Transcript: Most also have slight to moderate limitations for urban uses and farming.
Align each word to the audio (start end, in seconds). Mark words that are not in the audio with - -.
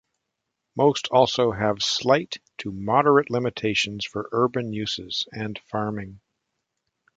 Most 0.75 1.09
also 1.11 1.51
have 1.51 1.83
slight 1.83 2.37
to 2.57 2.71
moderate 2.71 3.29
limitations 3.29 4.03
for 4.03 4.29
urban 4.31 4.73
uses 4.73 5.27
and 5.31 5.59
farming. 5.69 6.21